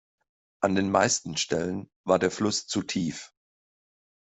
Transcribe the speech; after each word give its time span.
An 0.63 0.73
den 0.73 0.89
meisten 0.89 1.37
Stellen 1.37 1.87
war 2.05 2.17
der 2.17 2.31
Fluss 2.31 2.65
zu 2.65 2.81
tief. 2.81 3.31